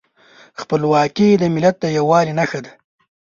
خپلواکي 0.61 1.29
د 1.41 1.43
ملت 1.53 1.75
د 1.81 1.85
یووالي 1.97 2.33
نښه 2.39 2.59
ده. 2.65 2.73